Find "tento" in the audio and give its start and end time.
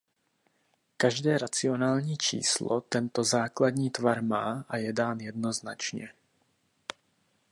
2.81-3.23